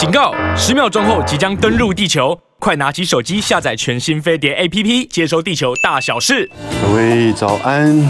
[0.00, 0.32] 警告！
[0.56, 6.50] 十秒钟后即将登陆地球，快拿起手机下载全新飞碟 APP，接收地球大小事。
[6.82, 8.02] 各位早安！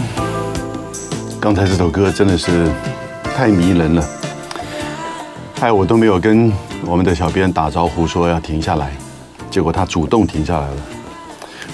[1.41, 2.71] 刚才这首歌真的是
[3.35, 4.09] 太迷人了，
[5.59, 6.49] 害我都没有跟
[6.85, 8.93] 我们的小编打招呼说要停下来，
[9.49, 10.77] 结果他主动停下来了。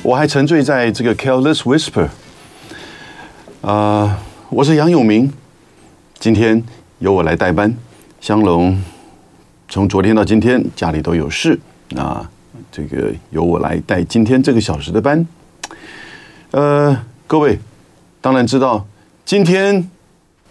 [0.02, 2.08] 我还沉醉在这个 Careless Whisper。
[3.62, 4.18] 啊、
[4.50, 5.32] 我是杨永明，
[6.18, 6.64] 今天
[6.98, 7.78] 由我来代班。
[8.20, 8.82] 香龙
[9.70, 11.60] 从昨天到今天家里都有事，
[11.96, 12.30] 啊，
[12.72, 15.28] 这个由我来带今天这个小时的班。
[16.52, 17.60] 呃，各位
[18.22, 18.88] 当然知道，
[19.26, 19.90] 今天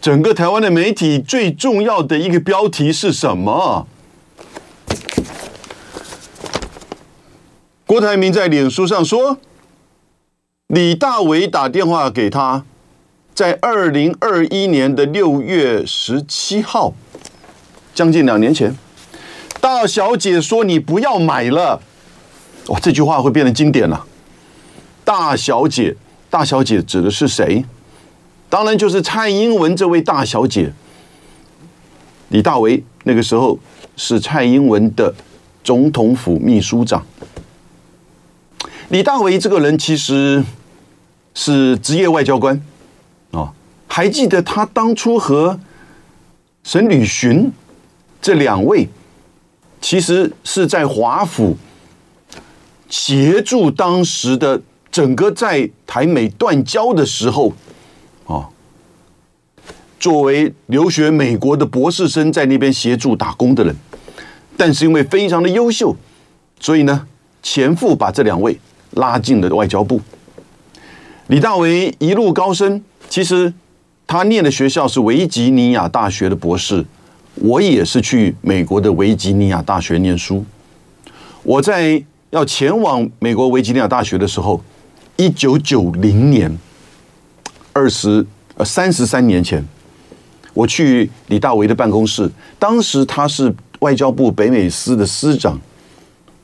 [0.02, 3.86] 整个台湾的媒体最重要的一个标题是什么？
[7.86, 9.38] 郭台铭在脸书上说，
[10.66, 12.64] 李大为打电话给他，
[13.34, 16.92] 在二零二一年的六月十七号，
[17.94, 18.76] 将近两年前，
[19.66, 21.82] 大小姐说你不要买了，
[22.68, 24.06] 哇，这句话会变得经典了。
[25.04, 25.96] 大小姐，
[26.30, 27.64] 大小姐指的是谁？
[28.48, 30.72] 当然就是蔡英文这位大小姐。
[32.28, 33.58] 李大为那个时候
[33.96, 35.12] 是蔡英文的
[35.64, 37.04] 总统府秘书长。
[38.90, 40.44] 李大为这个人其实
[41.34, 42.62] 是职业外交官
[43.32, 43.52] 啊，
[43.88, 45.58] 还记得他当初和
[46.62, 47.50] 沈吕巡
[48.22, 48.88] 这两位，
[49.88, 51.56] 其实是在华府
[52.88, 57.52] 协助当时的整个在台美断交的时候
[58.26, 58.48] 啊，
[60.00, 63.76] 作为留学美国的博士生在那边协助打工的人，
[64.56, 65.94] 但是因为非常的优秀，
[66.58, 67.06] 所以呢，
[67.40, 68.58] 前夫把这两位。
[68.92, 70.00] 拉进了外交部。
[71.26, 73.52] 李大为一路高升，其实
[74.06, 76.84] 他念的学校是维吉尼亚大学的博士。
[77.36, 80.44] 我也是去美国的维吉尼亚大学念书。
[81.42, 84.62] 我在要前往美国维吉尼亚大学的时候，
[85.16, 86.58] 一九九零年，
[87.72, 88.26] 二十
[88.56, 89.64] 呃三十三年前，
[90.54, 95.60] 我去李大为的办公室，当时他是外交部北美司的司长。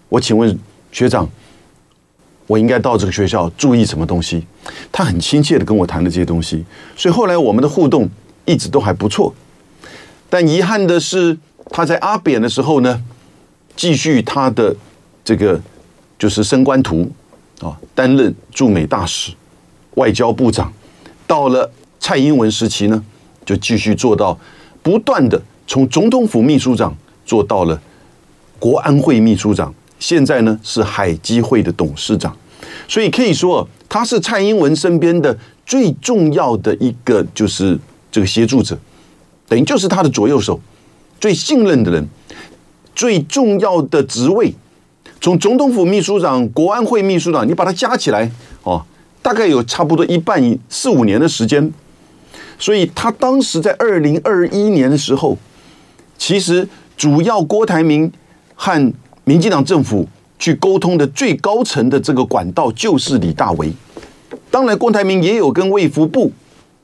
[0.09, 0.59] 我请问
[0.91, 1.29] 学长。
[2.49, 4.45] 我应该到这个学校注意什么东西？
[4.91, 6.63] 他很亲切的跟我谈了这些东西，
[6.95, 8.07] 所以后来我们的互动
[8.45, 9.33] 一直都还不错。
[10.33, 11.37] 但遗憾的是，
[11.69, 13.03] 他在阿扁的时候呢，
[13.77, 14.75] 继续他的
[15.23, 15.61] 这个
[16.19, 17.07] 就是升官图
[17.61, 19.35] 啊，担任驻美大使、
[19.97, 20.73] 外交部长。
[21.27, 21.71] 到了
[22.01, 23.05] 蔡英文时期呢，
[23.45, 24.39] 就继续做到
[24.83, 27.79] 不断的从总统府秘书长做到了
[28.59, 29.75] 国安会秘书长。
[29.99, 32.35] 现在呢是海基会的董事长，
[32.89, 37.79] 所以可以说他是蔡英文身边的最重要的一个，就是
[38.11, 38.79] 这个协助者，
[39.53, 40.59] 等于就是他的左右手，
[41.21, 42.09] 最信任的人，
[42.95, 44.55] 最重要的职位，
[45.21, 48.33] 从总统府秘书长、国安会秘书长，你把它加起来
[48.63, 48.83] 哦，
[49.21, 51.71] 大概有差不多一半四五年的时间，
[52.59, 55.37] 所以他当时在二零二一年的时候，
[56.17, 58.11] 其实主要郭台铭
[58.55, 60.09] 和民进党政府
[60.39, 63.71] 去沟通的最高层的这个管道就是李大为，
[64.51, 66.33] 当然郭台铭也有跟卫福部，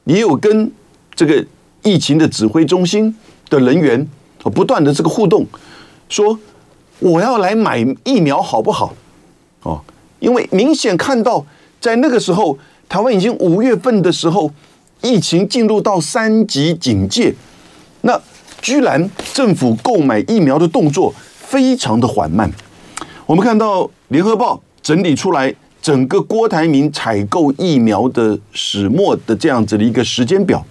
[0.04, 0.70] 也有跟
[1.14, 1.42] 这个
[1.82, 3.14] 疫情的指挥中心
[3.48, 4.06] 的人员
[4.38, 5.46] 不断的这个互动，
[6.08, 6.38] 说
[6.98, 8.94] 我要来买疫苗好不好？
[9.62, 9.80] 哦，
[10.20, 11.44] 因为明显看到
[11.80, 12.58] 在那个时候，
[12.88, 14.50] 台湾已经五月份的时候，
[15.02, 17.34] 疫情进入到三级警戒，
[18.02, 18.20] 那
[18.60, 21.14] 居然政府购买疫苗的动作。
[21.48, 22.52] 非常的缓慢。
[23.24, 30.62] 我们看到《联合报》整理出来整个郭台铭采购疫苗的始末的这样子的一个时间表，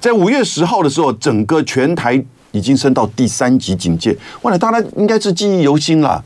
[0.00, 4.16] 在五月十号的时候，整个全台已经升到第三级警戒。
[4.42, 6.24] 忘了大家应该是记忆犹新了。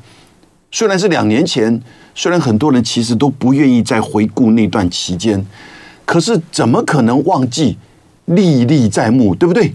[0.71, 1.81] 虽然是两年前，
[2.15, 5.45] 虽然很多人其实都不愿意再回顾那段期间，
[6.05, 7.77] 可是怎么可能忘记？
[8.27, 9.75] 历历在目，对不对？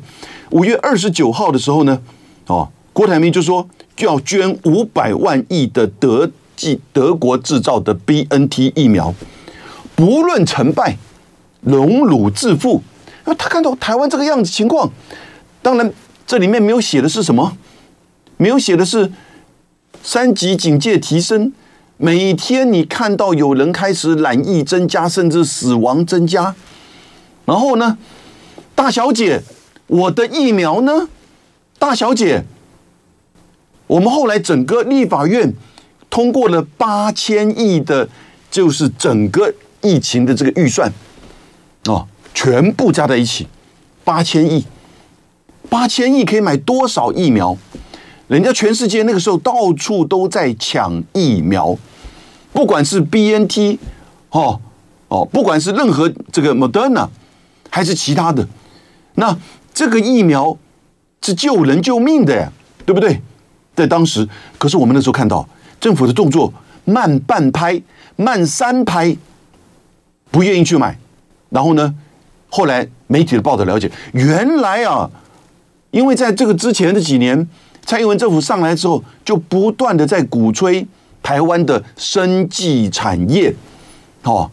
[0.52, 2.00] 五月二十九号的时候呢，
[2.48, 3.68] 哦，郭台铭就说。
[3.96, 9.16] 就要捐五百万亿的德技德国制造的 BNT 疫苗，
[9.96, 10.98] 不论成败，
[11.62, 12.84] 荣辱自负。
[13.26, 14.90] 那他看到台湾这个样子情况，
[15.62, 15.92] 当然
[16.26, 17.58] 这里面没有写的是什么，
[18.38, 19.12] 没有写的是
[20.02, 21.52] 三级警戒提升，
[21.98, 26.56] 每天你看到有人开始染疫增加，甚至死亡增加。
[27.46, 27.98] 然后呢，
[28.74, 29.42] 大小姐，
[29.88, 31.08] 我的疫苗呢？
[31.78, 32.44] 大小姐。
[33.88, 35.54] 我们后来整个立法院
[36.10, 38.10] 通过了八千亿的，
[38.50, 40.92] 就是整个疫情的这个预算，
[41.86, 43.48] 哦，全部加在一起，
[44.04, 44.64] 八千亿，
[45.70, 47.58] 八千亿可以买多少疫苗？
[48.28, 51.76] 人家全世界那个时候到处都在抢疫苗，
[52.52, 53.80] 不管是 BNT，
[54.32, 54.60] 哦
[55.08, 57.08] 哦，不管是任何这个 Moderna，
[57.70, 58.48] 还是其他的，
[59.16, 59.36] 那
[59.74, 60.58] 这个疫苗
[61.22, 62.52] 是救人救命的呀，
[62.86, 63.22] 对不对？
[63.76, 64.28] 在当时，
[64.58, 65.48] 可是我们那时候看到
[65.80, 66.54] 政府的动作
[66.84, 67.82] 慢半拍、
[68.16, 69.16] 慢三拍，
[70.32, 70.98] 不愿意去买。
[71.50, 71.94] 然后呢，
[72.56, 75.10] 后来媒体的报道了解，原来啊，
[75.92, 77.46] 因为在这个之前的几年。
[77.88, 80.88] 蔡英文政府上来之后，就不断的在鼓吹
[81.22, 83.54] 台湾的生技产业，
[84.24, 84.50] 哦，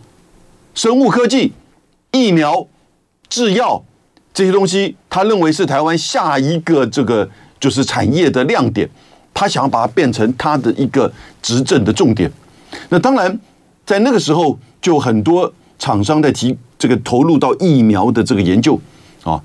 [0.74, 1.50] 生物科技、
[2.10, 2.66] 疫苗、
[3.30, 3.82] 制药
[4.34, 7.26] 这些东西，他认为是台湾下一个这个
[7.58, 8.86] 就是产业的亮点，
[9.32, 11.10] 他想要把它变成他的一个
[11.40, 12.30] 执政的重点。
[12.90, 13.40] 那当然，
[13.86, 18.76] 在那个时候，就很多厂商在提这个投入到疫苗的这个研究
[19.22, 19.40] 啊，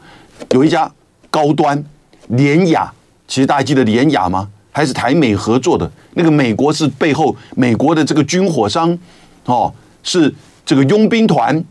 [0.53, 0.91] 有一家
[1.29, 1.85] 高端
[2.29, 2.91] 联雅。
[3.27, 4.49] 其实大家记得联雅吗？
[4.71, 6.31] 还是台美合作的那个？
[6.31, 8.97] 美国是背后美国的这个军火商，
[9.45, 10.33] 哦，是
[10.65, 11.63] 这个佣兵团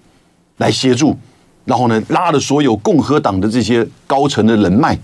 [0.58, 1.18] 来协助，
[1.64, 4.96] 然后呢，拉了所有共和党的这些高层的人脉，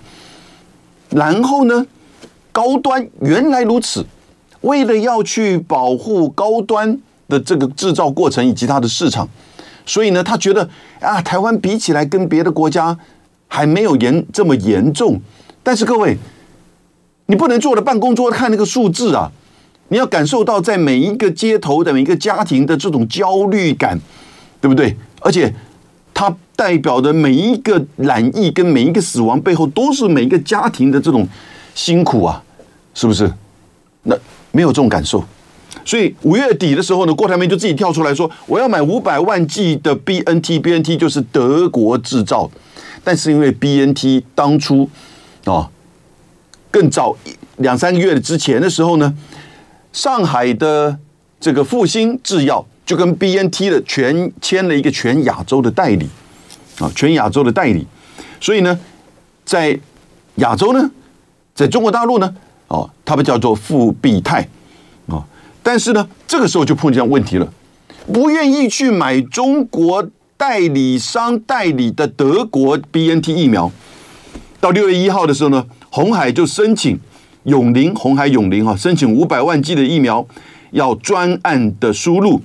[1.11, 1.85] 然后呢，
[2.53, 4.07] 高端原来如此，
[4.61, 6.97] 为了要去保护高端
[7.29, 9.29] 的这个制造过程以及它的市场，
[9.87, 10.69] 所以呢，他觉得
[11.01, 12.97] 啊，台湾比起来跟别的国家
[13.49, 15.21] 还没有严这么严重，
[15.63, 16.17] 但是各位。
[17.27, 19.31] 你不能坐在办公桌看那个数字啊！
[19.89, 23.99] 你要感受到在每一个街头的每一个家庭的这种焦虑感，
[24.61, 24.95] 对不对？
[25.21, 25.51] 而且
[26.13, 31.27] 它代表的每一个染疫跟每一个死亡背后，都是每一个家庭的这种
[31.75, 32.43] 辛苦啊，
[32.93, 33.33] 是不是？
[34.03, 34.15] 那
[34.51, 35.25] 没有这种感受，
[35.85, 42.51] 所以五月底的时候呢，郭台铭就自己跳出来说：“我要买五百万剂的 BNT，BNT 就是德国制造，
[43.03, 44.89] 但是因为 BNT 当初
[45.45, 45.69] 啊。”
[46.71, 47.15] 更早
[47.59, 49.15] 两三个月之前的时候呢，
[49.93, 50.99] 上海的
[51.39, 56.09] 这个复星制药就跟 BNT 的全签了一个全亚洲的代理
[56.79, 57.87] 啊，全亚洲的代理。
[58.41, 58.81] 所以呢，
[59.45, 59.79] 在
[60.37, 60.91] 亚洲呢，
[61.55, 62.35] 在中国大陆呢，
[62.69, 64.49] 哦，他们叫做复必泰。
[65.63, 67.53] 但是呢，这个时候就碰见问题了，
[68.13, 73.71] 不愿意去买中国代理商代理的德国 BNT 疫苗。
[74.61, 75.67] 到六月一号的时候呢。
[75.95, 76.99] 红海就申请
[77.45, 80.27] 永林红海永龄哈，申请五百万剂的疫苗，
[80.71, 82.41] 要专案的输入，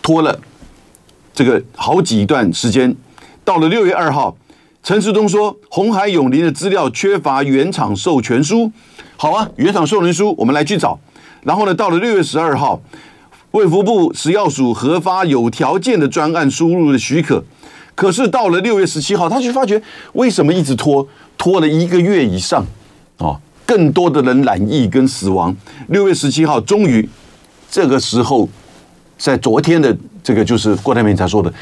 [0.00, 0.40] 拖了
[1.34, 2.96] 这个好几段时间。
[3.44, 4.34] 到了六月二号，
[4.82, 8.72] 陈时东说红海永林的资料缺乏原厂授权书。
[9.18, 10.98] 好啊，原厂授权书我们来去找。
[11.42, 12.80] 然后呢，到了六月十二号，
[13.52, 17.42] 卫福部食药署核发有条件的专案输入的许可。
[17.94, 19.80] 可是到了六月十七号，他就发觉
[20.12, 21.06] 为什么一直拖？
[21.38, 22.64] 拖了一个月以上，
[23.18, 25.54] 啊，更多的人染疫跟死亡。
[25.88, 27.08] 六月十七号，终于
[27.70, 28.48] 这个时候，
[29.16, 31.52] 在昨天的这个就是郭台铭才说的，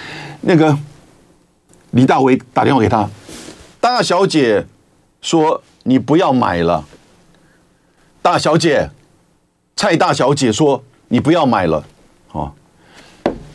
[0.43, 0.77] 那个
[1.91, 3.09] 李大为打电话给他，
[3.81, 4.65] 大小姐
[5.21, 6.85] 说你不要买了。
[8.23, 8.91] 大小姐，
[9.77, 11.85] 蔡大小姐说你不要买了，
[12.33, 12.53] 啊，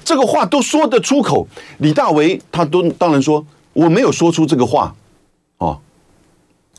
[0.04, 1.48] 这个话都说得出口。
[1.78, 4.96] 李大为他都当然说我没有说出这个话，
[5.58, 5.80] 哦。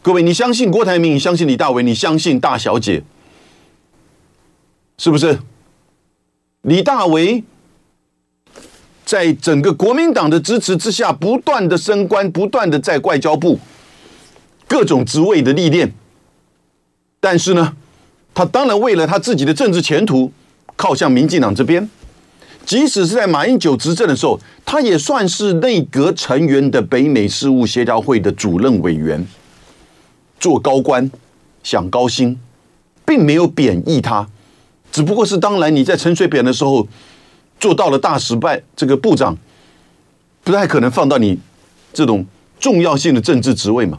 [0.03, 1.15] 各位，你相信郭台铭？
[1.15, 1.83] 你相信李大为？
[1.83, 3.03] 你相信大小姐？
[4.97, 5.39] 是不是？
[6.63, 7.45] 李大为
[9.05, 13.59] 在整个国民党的支持之下，不断的升官，不断的在外交部
[14.67, 15.93] 各种职位的历练。
[17.19, 17.77] 但是呢，
[18.35, 20.33] 他当然为了他自己的政治前途，
[20.77, 21.89] 靠向民进党这边。
[22.65, 29.27] 即使是在马英九执政的时候，他也算是内阁成员的北美事务协调会的主任委员。
[30.39, 31.11] 做高官，
[31.63, 32.39] 享高薪，
[33.05, 34.29] 并没有贬义他，
[34.93, 36.87] 只不过是当然你在陈水扁的时候
[37.59, 39.37] 做到了大失败这个部长，
[40.45, 41.39] 不太可能放到你
[41.93, 42.25] 这种
[42.59, 43.99] 重要性的政治职位嘛。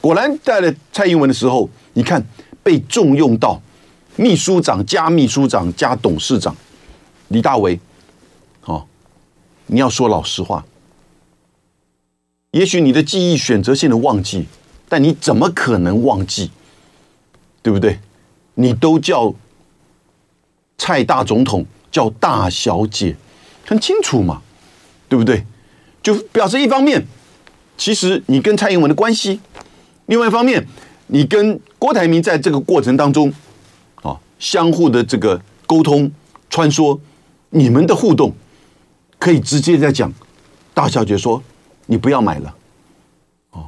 [0.00, 2.24] 果然在了蔡英文的时候，你看
[2.68, 3.58] 被重用到
[4.16, 6.54] 秘书长加秘书长加董事长，
[7.28, 7.80] 李大为，
[8.66, 8.84] 哦，
[9.68, 10.62] 你要说老实话，
[12.50, 14.46] 也许你的记忆选择性的忘记。
[14.86, 16.50] 但你怎么可能忘记？
[17.62, 17.98] 对不对？
[18.56, 19.34] 你都叫
[20.76, 23.16] 蔡大总统叫大小姐，
[23.64, 24.42] 很清楚嘛，
[25.08, 25.42] 对不对？
[26.02, 27.06] 就表示一方面，
[27.78, 29.40] 其实你跟蔡英文的关系；
[30.04, 30.66] 另外一方面，
[31.06, 33.32] 你跟郭台铭在这个过程当中，
[34.02, 36.10] 啊，相互的这个沟通
[36.50, 36.98] 穿梭，
[37.50, 38.32] 你们的互动
[39.18, 40.12] 可以直接在讲。
[40.74, 41.42] 大小姐说
[41.86, 42.54] ：“你不要买了。”
[43.50, 43.66] 哦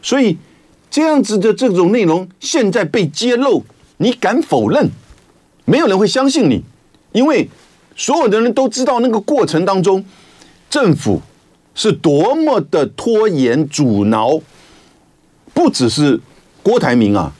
[0.00, 0.38] 所以
[0.90, 3.64] 这样子的这种内容现在被揭露，
[3.98, 4.90] 你敢否认？
[5.64, 6.62] 没有人会相信你，
[7.12, 7.50] 因为
[7.96, 10.04] 所有的人都知道那个过程当中，
[10.70, 11.20] 政府
[11.74, 14.40] 是多么的拖延阻挠，
[15.52, 16.20] 不只是
[16.68, 17.32] 郭台铭啊，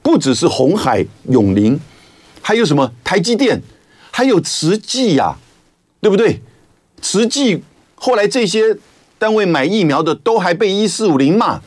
[0.00, 1.78] 不只是鸿海永龄，
[2.40, 3.60] 还有什么台积电，
[4.10, 5.36] 还有慈济呀，
[6.00, 6.40] 对不对？
[7.02, 7.62] 慈济
[7.94, 8.74] 后来这些
[9.18, 11.60] 单位买疫苗的都还被一四五零骂，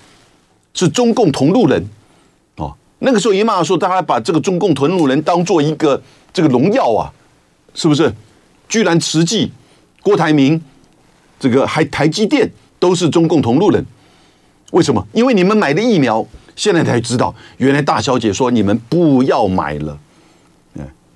[0.74, 1.88] 是中共同路人
[2.56, 2.74] 哦。
[2.98, 6.02] 那个时候一骂说，大家把这个中共同路人当做一个
[6.34, 7.14] 这个荣耀啊，
[7.76, 8.12] 是不是？
[8.68, 9.52] 居然慈济、
[10.02, 10.60] 郭台铭、
[11.40, 13.86] 这个还台积电都是中共同路人，
[14.72, 15.06] 为什么？
[15.14, 16.26] 因为你们买的疫苗，
[16.62, 19.98] 现在才知道，原来大小姐说你们不要买了，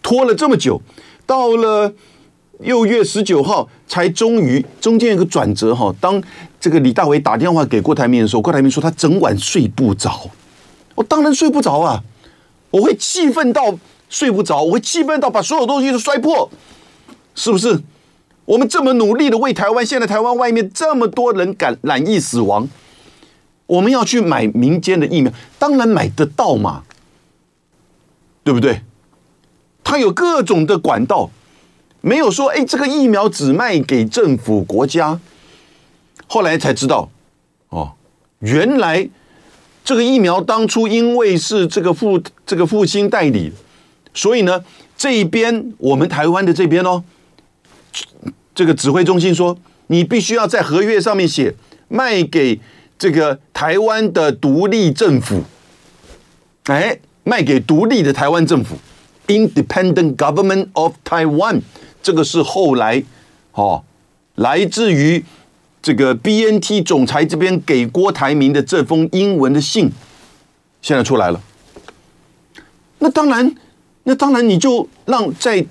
[0.01, 0.81] 拖了这么久，
[1.27, 1.93] 到了
[2.61, 5.93] 六月十九号才终于中间有个转折哈。
[6.01, 6.19] 当
[6.59, 10.31] 这个李大为打电话给郭台铭的时候，郭台铭说他整晚睡不着。
[10.95, 12.01] 我当然睡不着啊！
[12.71, 13.77] 我会气愤到
[14.09, 16.49] 睡不着，我会气愤到把所有东西都摔破，
[17.35, 17.79] 是不是？
[18.45, 22.67] 我们这么努力的为台湾，现在台湾外面这么多人感染疫死亡，
[23.67, 26.84] 我们要去买民间的疫苗，当然买得到嘛，
[28.43, 28.81] 对不对？
[29.84, 31.29] 他有各种的管道，
[32.01, 35.19] 没有说哎，这个疫苗只卖给政府国家。
[36.27, 37.10] 后来才知道，
[37.69, 37.93] 哦，
[38.39, 39.10] 原来。
[39.84, 43.51] 这个疫苗当初因为是这个复这个复星代理，
[44.15, 44.65] 所以呢，
[44.98, 47.03] 这一边我们台湾的这边哦，
[48.55, 49.55] 这个指挥中心说，
[49.86, 51.53] 你必须要在合约上面写
[51.88, 52.60] 卖给
[52.97, 55.43] 这个台湾的独立政府，
[56.65, 58.75] 哎，卖给独立的台湾政府
[59.27, 61.61] ，Independent Government of Taiwan，
[62.01, 63.03] 这个是后来
[63.53, 63.83] 哦，
[64.35, 65.23] 来自于。
[65.85, 69.91] 这个 BNT 总裁这边给郭台铭的这封英文的信，
[70.81, 71.39] 现在出来了。
[72.97, 73.55] 那当然，
[74.05, 75.63] 那当然你就让在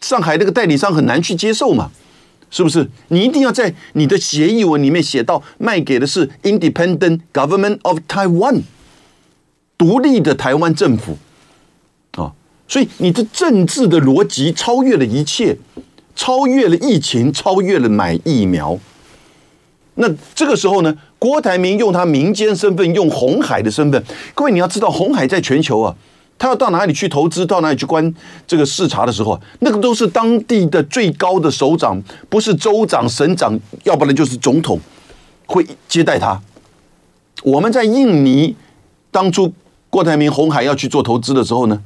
[0.00, 1.90] 上海那个代理商很难去接受嘛，
[2.52, 2.86] 是不是？
[3.08, 8.60] 你一定要在你的协议文里面写到卖给的是 Independent Government of Taiwan，
[9.78, 11.16] 独立的台湾政府
[12.12, 12.34] 啊。
[12.68, 15.56] 所以你的政治的逻辑超越了一切，
[16.14, 18.78] 超越了疫情，超越了买疫苗。
[19.94, 24.02] 那这个时候呢，郭台铭用他民间身份，用红海的身份，
[24.34, 25.96] 各位你要知道，红海在全球啊，
[26.38, 28.14] 他要到哪里去投资，到哪里去观
[28.46, 34.78] 这个视察的时候，那个都是当地的最高的首长，不是州长、省长，要不然就是总统
[35.46, 36.40] 会接待他。
[37.42, 38.56] 我们在印尼
[39.10, 39.52] 当初
[39.90, 41.80] 郭台铭红海要去做投资的时候呢，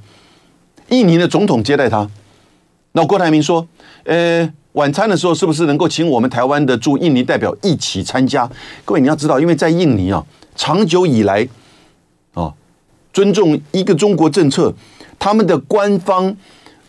[0.89, 2.09] 印尼的总统接待他，
[2.93, 3.67] 那郭台铭说，
[4.05, 4.53] 呃。
[4.77, 8.47] 晚餐的时候，是不是能够请我们台湾的驻印尼代表一起参加？
[8.85, 10.23] 各位你要知道，因为在印尼啊，
[10.55, 11.49] 长久以来，
[13.17, 14.71] 尊重一个中国政策，
[15.19, 16.37] 他们的官方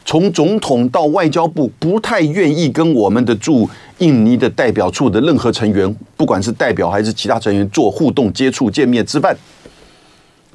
[0.04, 3.70] 从总统到外交部不太愿意跟我们的驻
[4.00, 9.34] 印尼的代表处的任何成员，不管是代表还是其他成员做互动、接触、见面、吃饭。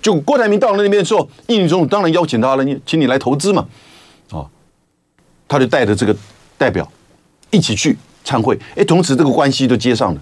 [0.02, 3.66] 就郭台铭到了那边之后，印尼总统当然邀请他了，你请你来投资嘛，
[4.30, 4.44] 啊，
[5.48, 6.14] 他就带着这个
[6.58, 6.86] 代表。
[7.50, 10.20] 一起去参会，哎，同时这个关系都接上了。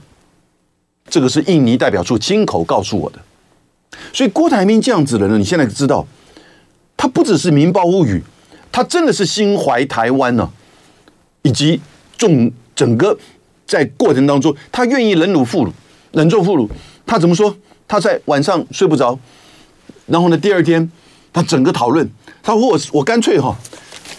[1.09, 3.19] 这个是印尼代表处亲口告诉我的。
[4.13, 6.07] 所以郭台铭这样子的人，你现在知道，
[6.97, 8.23] 他不只是民报物语，
[8.71, 10.51] 他真的是心怀台湾呢、
[11.43, 11.81] 以及
[12.17, 13.17] 重整个
[13.67, 15.73] 在过程当中，他愿意忍辱负辱，
[16.13, 16.69] 忍辱负辱。
[17.07, 17.57] 他怎么说？
[17.89, 19.19] 他在晚上睡不着，
[20.07, 20.91] 然后呢，第二天
[21.33, 22.09] 他整个讨论，
[22.43, 23.57] 他说我我干脆哈。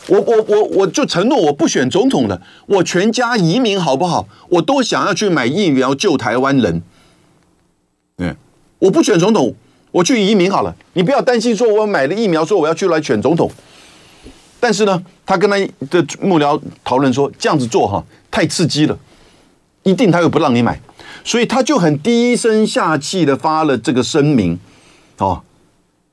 [0.07, 4.27] 我我我我就承诺我不选总统了，我全家移民好不好？
[4.49, 6.81] 我都想要去买疫苗救台湾人。
[8.17, 8.35] 嗯，
[8.81, 9.53] 我不选总统，
[9.91, 10.75] 我去移民好了。
[10.93, 13.49] 你不要担心，说我买了疫苗，说我要去来选总统。
[14.59, 15.55] 但是呢，他跟他
[15.87, 18.97] 的幕僚讨论说，这样子做哈太刺激了，
[19.83, 20.81] 一定他又不让你买，
[21.23, 24.59] 所以他就很低声下气的发了这个声明，
[25.19, 25.43] 哦，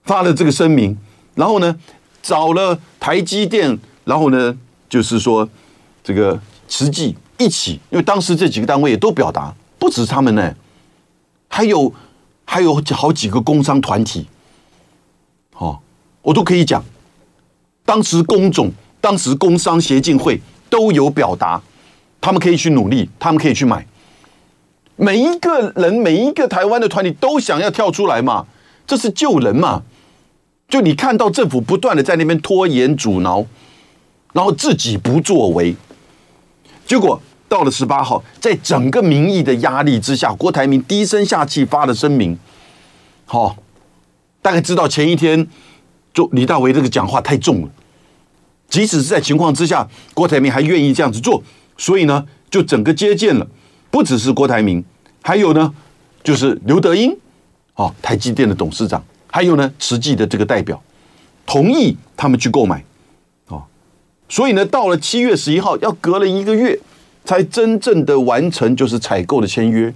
[0.04, 0.98] 发了这个声明，
[1.36, 1.74] 然后呢，
[2.22, 4.54] 找了台积电，然后呢，
[4.90, 5.48] 就是说
[6.04, 10.54] 这个慈济一起，因为当时这几个单位也都表达，不止他们呢，
[11.48, 11.90] 还有
[12.50, 14.26] 还有好几个工商团体，
[15.58, 15.78] 哦，
[16.22, 16.82] 我都可以讲。
[17.84, 20.40] 当时工总、当时工商协进会
[20.70, 21.60] 都有表达，
[22.22, 23.86] 他们可以去努力，他们可以去买。
[24.96, 28.46] 每一个人、每一个台湾的团体都想要跳出来嘛，
[28.86, 29.82] 这是救人嘛。
[30.70, 33.44] 就你看到政府不断的在那边拖延阻挠，
[34.32, 35.76] 然后自己不作为，
[36.86, 42.38] 结果到了十八号，在整个民意的压力之下，郭台铭低声下气发了声明，
[43.24, 43.56] 好、哦，
[44.42, 45.46] 大概知道前一天
[46.12, 47.68] 就李大为这个讲话太重了，
[48.68, 51.42] 即使是在情况之下，郭台铭还愿意这样子做，
[51.78, 53.46] 所以呢，就整个接见了，
[53.90, 54.84] 不只是郭台铭，
[55.22, 55.72] 还有呢，
[56.22, 57.16] 就是刘德英，
[57.74, 60.82] 哦，台积电的董事长，还有呢，慈济的这个代表，
[61.46, 62.84] 同意他们去购买，
[63.46, 63.62] 哦，
[64.28, 66.78] 所以呢，到了七月十一号，要隔了一个月，
[67.28, 69.92] 才真正的完成就是采购的签约。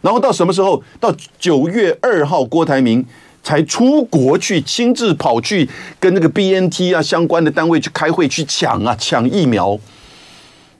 [0.00, 0.82] 然后到什么时候？
[0.98, 3.06] 到九月二号，郭台铭
[3.40, 5.70] 才出国去，亲自跑去
[6.00, 9.78] 跟那个 BNT 啊相关的单位去开会去抢啊抢疫苗，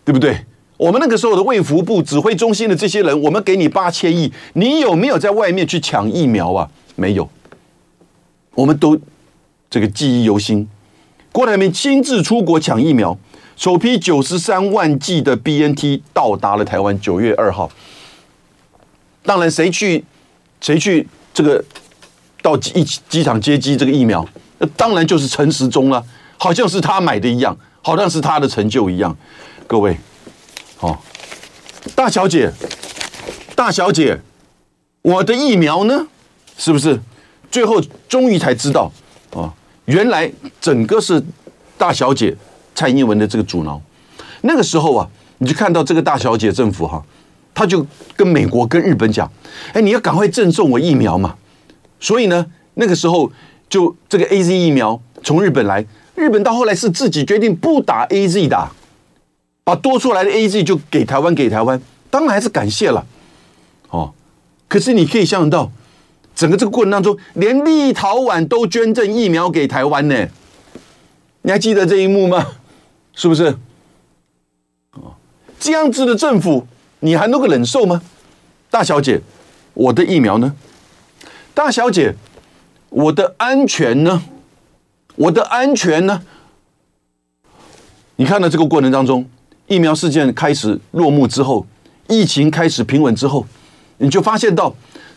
[0.05, 0.45] 对不对？
[0.77, 6.69] 我们那个时候的卫福部指挥中心的这些人，我们给你八千亿，你有没有在外面去抢疫苗啊？
[6.97, 7.31] 没有，
[8.57, 8.99] 我们都
[9.71, 10.69] 这个记忆犹新。
[11.31, 13.17] 郭台铭亲自出国抢疫苗，
[13.57, 17.71] 首批九十三万剂的 BNT 到达了台湾，九月二号。
[19.23, 20.05] 当然，谁去
[20.61, 21.65] 谁去这个
[22.43, 24.25] 到机机场接机这个疫苗，
[24.59, 26.05] 那当然就是陈时中了，
[26.37, 29.17] 好像是他买的一样，好像是他的成就一样。
[29.67, 29.97] 各位，
[30.81, 30.97] 哦，
[31.95, 32.53] 大小姐，
[33.57, 34.21] 大小姐，
[35.01, 36.07] 我的疫苗呢？
[36.59, 37.01] 是不是？
[37.51, 38.93] 最后终于才知道，
[39.31, 39.51] 哦，
[39.87, 41.23] 原来整个是
[41.79, 42.37] 大小姐
[42.77, 43.83] 蔡英文的这个阻挠。
[44.43, 47.05] 那个时候啊，你就看到这个大小姐政府哈。
[47.59, 49.33] 他就跟美国、跟日本讲
[49.73, 51.37] ：“哎，你要赶快赠送我疫苗嘛！”
[51.99, 53.33] 所以呢，那个时候
[53.71, 55.83] 就这个 AZ 疫苗从日本来，
[56.15, 58.69] 日本到后来是自己决定不打 AZ 的，
[59.65, 61.81] 把多出来的 AZ 就给台湾，给台湾，
[62.11, 63.07] 当然还是感谢了。
[63.89, 64.13] 哦，
[64.69, 65.73] 可是你可以想象到，
[66.35, 70.29] 整个这个过程当中，连立陶宛都捐赠疫苗给台湾呢，
[71.41, 72.47] 你还记得这一幕吗？
[73.17, 73.57] 是不是？
[74.93, 75.17] 哦，
[75.59, 76.69] 这样子的政府。
[77.01, 78.01] 你还能够忍受吗？
[78.71, 79.21] 大小姐，
[79.75, 80.57] 我的疫苗呢？
[81.53, 82.15] 大小姐，
[82.89, 84.23] 我的安全呢？
[85.15, 86.23] 我的安全呢？
[88.17, 89.29] 你看到这个过程当中，
[89.67, 91.67] 疫苗事件开始落幕之后，
[92.09, 93.47] 疫情开始平稳之后，
[93.99, 94.75] 你就发现到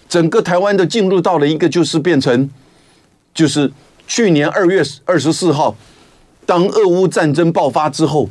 [0.10, 2.50] 整个台湾的进入到了一个就是变成，
[3.34, 3.72] 就是
[4.06, 5.76] 去年二月二十四号，
[6.50, 8.28] 当俄乌战争爆发之后，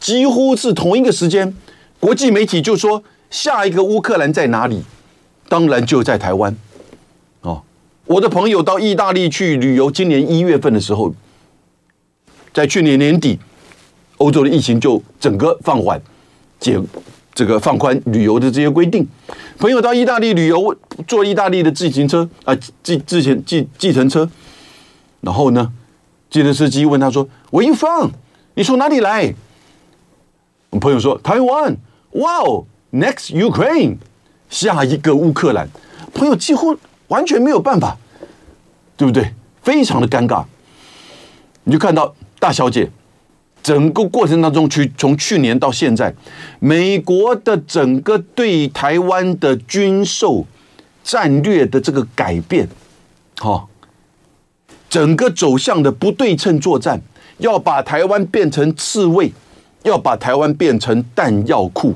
[0.00, 1.54] 几乎是同一个时间。
[2.00, 4.82] 国际媒体就说，下一个乌克兰在哪里？
[5.46, 6.56] 当然就在台湾。
[7.42, 7.60] 哦，
[8.06, 11.14] 我的朋友到意大利去旅游，今年一月份的时候，
[12.54, 13.38] 在去年年底，
[14.16, 16.00] 欧洲的疫情就整个放缓，
[16.58, 16.80] 解
[17.34, 19.06] 这个放宽旅游的这些规定。
[19.58, 20.74] 朋友到意大利旅游，
[21.06, 24.30] 坐意大利的自行车啊，自自行计计程车，
[25.20, 25.70] 然后呢，
[26.34, 28.10] 计程司机问他说：“Where you from？
[28.54, 29.32] 你从哪里来？”
[30.70, 31.76] 我朋友说：“台湾。”
[32.14, 33.98] 哇哦，Next Ukraine，
[34.50, 35.68] 下一个乌克兰，
[36.12, 37.96] 朋友几乎完全没有办法，
[38.96, 39.32] 对不对？
[39.62, 40.44] 非常的尴尬。
[41.62, 42.90] 你就看到大小姐，
[43.62, 46.12] 整个过程当中，去从去年到现在，
[46.58, 50.44] 美国的整个对台湾的军售
[51.04, 52.68] 战略的这个改变，
[53.38, 53.68] 好，
[54.94, 57.02] 整个走向的不对称作战，
[57.38, 59.32] 要把台湾变成刺猬，
[59.82, 61.94] 要把台湾变成弹药库。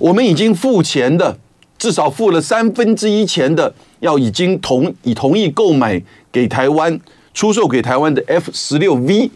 [0.00, 1.38] 我们已经付钱的，
[1.78, 6.02] 至少付了三分之一钱的，要已经同已同意购买
[6.32, 6.98] 给台湾
[7.32, 9.30] 出售给台湾的 F 十六 V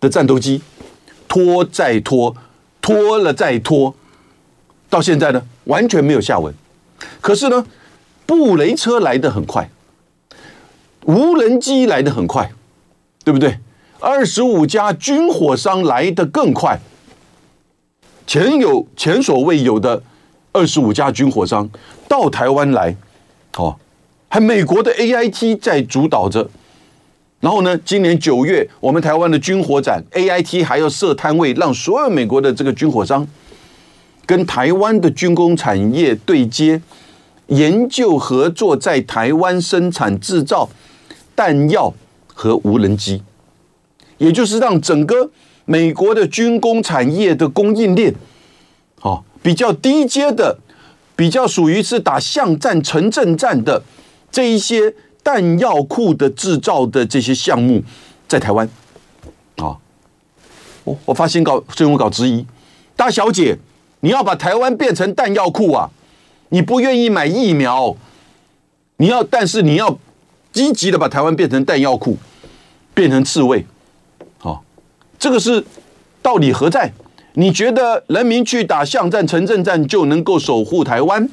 [0.00, 0.62] 的战斗机，
[1.28, 2.34] 拖再拖，
[2.80, 3.94] 拖了再拖，
[4.88, 6.54] 到现在呢，完全没有下文。
[7.20, 7.66] 可是呢，
[8.24, 9.68] 布雷车来的很快，
[11.06, 12.52] 无人机来的很快，
[13.24, 13.58] 对不对？
[13.98, 16.78] 二十五家军火商来的更快。
[18.26, 20.02] 前有前所未有的
[20.52, 21.68] 二十五家军火商
[22.08, 22.96] 到台湾来，
[23.56, 23.76] 哦，
[24.28, 26.48] 还美国的 AIT 在主导着。
[27.40, 33.26] 然后呢，今年九月我们台湾的军火展，AIT 还要设摊位，让所有美国的这个军火商
[34.26, 36.80] 跟台湾的军工产业对接，
[37.46, 40.68] 研究合作，在台湾生产制造
[41.40, 41.94] 弹药
[42.26, 43.22] 和无人机，
[44.18, 45.30] 也就是让整个。
[45.66, 48.12] 美国的军工产业的供应链，
[49.02, 50.58] 哦，比较低阶的，
[51.14, 53.80] 比较属于是打巷战、城镇战的
[54.32, 57.84] 这一些弹药库的制造的这些项目，
[58.26, 58.68] 在台湾，
[59.58, 59.78] 啊，
[60.82, 62.44] 我我发新稿新闻稿质疑，
[62.96, 63.56] 大小姐，
[64.00, 65.88] 你要把台湾变成弹药库啊？
[66.48, 67.96] 你不愿意买疫苗，
[68.96, 69.96] 你要，但是你要
[70.52, 72.16] 积极的把台湾变成弹药库，
[72.94, 73.66] 变成刺猬。
[74.38, 74.64] 好
[75.18, 75.64] 这个是
[76.22, 76.92] 道理何在？
[77.34, 81.28] 你觉得人民去打巷战、城镇战就能够守护台湾？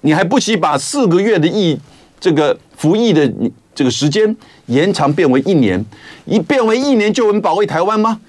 [0.00, 1.78] 你还不惜把四个月的役
[2.18, 3.32] 这个服役的
[3.74, 4.36] 这个时间
[4.66, 5.84] 延长变为一年，
[6.24, 8.20] 一变为一年就能保卫台湾吗？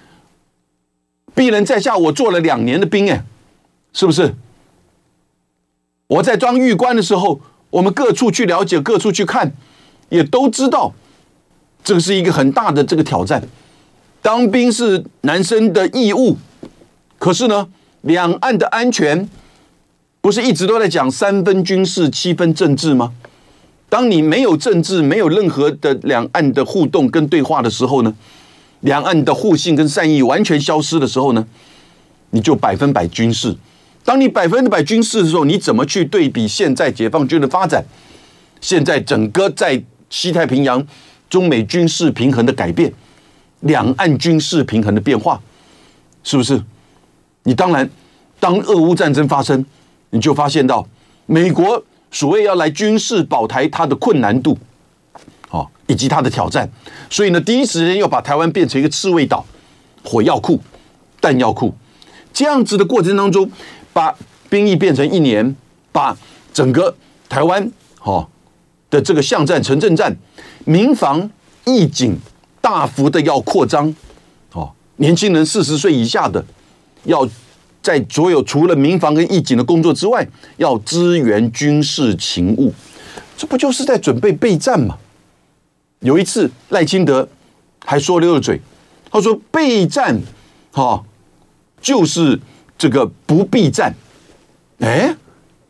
[1.36, 3.24] 鄙人在下，我做了两年的兵，哎，
[3.94, 4.36] 是不是？
[6.08, 9.54] 我在装预官的时候，我们各处去了解，各处去看，
[10.12, 10.94] 也都知道，
[11.84, 13.42] 这个是一个很大的这个挑战。
[14.22, 16.38] 当兵是男生的义务，
[17.18, 17.70] 可是呢，
[18.02, 19.28] 两岸的安全
[20.20, 23.14] 不是一直都在讲三分军事七分政治吗？
[23.90, 28.14] 当你没有政治，没有任何的两岸的互动跟对话的时候呢，
[28.82, 31.48] 两岸的互信跟善意完全消失的时候呢，
[32.32, 33.56] 你就百分百军事。
[34.04, 37.86] 当你百分之百军事的时候，你怎么去对比现在解放军的发展？
[38.60, 40.86] 现在整个在西太平洋
[41.28, 42.94] 中美军事平衡的改变？
[43.62, 45.40] 两岸军事平衡的变化，
[46.24, 46.62] 是不是？
[47.44, 47.90] 你当然，
[48.40, 49.64] 当俄乌战争发生，
[50.10, 50.88] 你就发现到
[51.28, 54.58] 美国所谓要来军事保台，它的困难度，
[55.52, 56.68] 哦，以及它的挑战。
[57.10, 59.46] 所以呢，第一时间要把台湾变成一个刺猬岛、
[60.04, 60.60] 火药库、
[61.20, 61.74] 弹药库，
[62.34, 63.50] 这样子的过程当中，
[63.94, 64.16] 把
[64.50, 65.56] 兵役变成一年，
[65.92, 66.18] 把
[66.52, 66.96] 整个
[67.30, 67.72] 台湾
[68.04, 68.28] 哦
[68.92, 70.16] 的这个巷战、城镇战、
[70.66, 71.28] 民防、
[71.66, 72.16] 义警。
[72.64, 73.92] 大幅的要扩张，
[74.54, 76.46] 哦，年轻人四十岁以下的，
[77.06, 77.28] 要
[77.82, 80.26] 在所有除了民防跟义警的工作之外，
[80.58, 82.72] 要支援军事勤务，
[83.36, 84.96] 这不就是在准备备战吗？
[86.02, 87.28] 有一次赖清德
[87.84, 88.62] 还说溜了嘴，
[89.10, 90.22] 他说备战，
[90.72, 91.04] 哈，
[91.82, 92.40] 就是
[92.78, 93.92] 这个不避战，
[94.82, 95.16] 哎，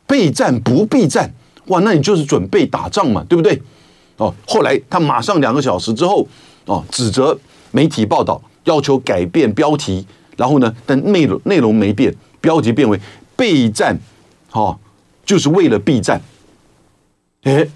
[0.06, 1.34] 备战不避战，
[1.68, 3.62] 哇，那你就是准备打仗嘛，对不对？
[4.18, 6.28] 哦，后来他马上两个小时之后。
[6.66, 7.36] 哦，指责
[7.72, 10.06] 媒体报道，要求改变标题，
[10.38, 12.98] 然后呢，但内容内容没变，标题变为
[13.36, 13.98] 备战，
[14.52, 14.78] 哦，
[15.26, 16.22] 就是为了避战，
[17.42, 17.68] 哎，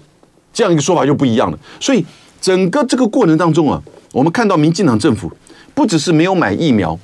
[0.52, 1.58] 这样一个说法就不一样了。
[1.80, 2.06] 所以
[2.40, 5.30] 整个这个过程当中啊，我们看到民进党政府
[5.74, 6.96] 不只是没有买疫苗，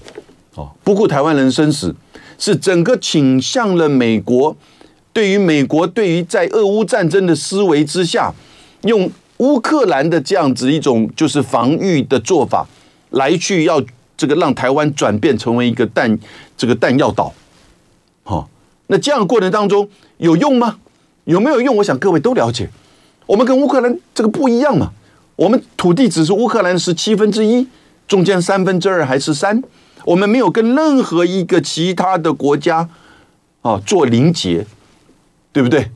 [0.55, 1.93] 哦，不顾台湾人生死，
[2.39, 4.57] 是整个倾向了美国，
[5.13, 8.33] 对于美国对于在俄乌战争的思维之下，
[8.83, 9.11] 用。
[9.39, 12.65] 乌克兰的这样子一种就是防御的做法，
[13.11, 13.83] 来去要
[14.17, 16.17] 这个让台湾转变成为一个弹
[16.57, 17.35] 这个弹药岛，
[18.23, 18.49] 好，
[18.87, 20.79] 那这样的过程当中有用吗？
[21.25, 21.75] 有没有用？
[21.75, 22.71] 我想各位都了解，
[23.27, 24.93] 我们跟乌克兰这个不一样嘛，
[25.35, 27.67] 我们土地只是乌克兰十七分之一，
[28.07, 29.61] 中间三分之二还是三，
[30.05, 32.89] 我们没有跟任何一个其他的国家
[33.63, 34.65] 啊做连结，
[35.53, 35.91] 对不对？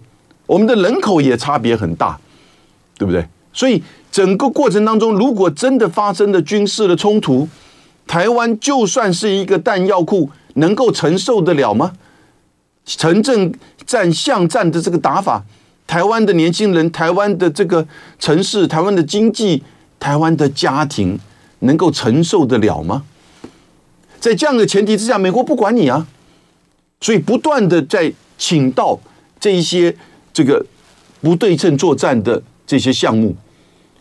[0.47, 2.19] 我们的人口也差别很大，
[2.97, 3.27] 对不对？
[3.53, 7.49] 所以整个过程当中，如果真的发生了军事的冲突，
[8.07, 11.92] 台湾就算是一个弹药库，能够承受得了吗？
[12.85, 13.53] 城镇
[13.85, 15.42] 战、巷战的这个打法，
[15.87, 17.85] 台湾的年轻人、台湾的这个
[18.19, 19.62] 城市、台湾的经济、
[19.99, 21.19] 台湾的家庭，
[21.61, 23.03] 能够承受得了吗？
[24.21, 26.07] 在这样的前提之下，美国不管你啊，
[27.01, 28.99] 所以不断的在请到
[29.47, 29.95] 这一些
[30.33, 30.67] 这个
[31.21, 33.33] 不对称作战的这些项目。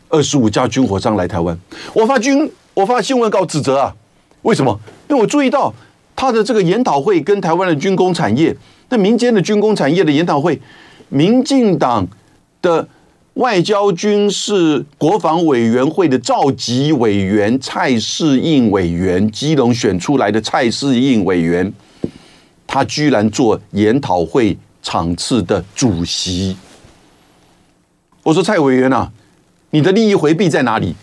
[0.09, 1.55] 二十五家军火商来台湾，
[1.93, 3.95] 我发军我发新闻稿指责啊，
[4.41, 4.79] 为什么？
[5.07, 5.71] 因为我注意到
[6.15, 8.55] 他的这个研讨会跟台湾的军工产业、
[8.89, 10.59] 那民间的军工产业的研讨会，
[11.09, 12.07] 民进党
[12.63, 12.87] 的
[13.35, 21.71] 外交军事国防委员会的召集委员蔡适应委员，基隆选出来的蔡适应委员，
[22.65, 26.55] 他居然做研讨会场次的主席。
[28.21, 29.11] 我说蔡委员啊。
[29.71, 30.95] 你的利益回避在哪里？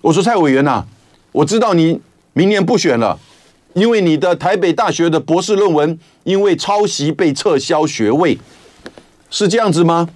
[0.00, 0.86] 我说蔡委员呐，
[1.32, 2.00] 我知道你
[2.32, 3.18] 明年不选了，
[3.74, 8.38] 因为你的台北大学的博士论文因为抄袭被撤销学位，
[9.28, 10.08] 是这样子吗？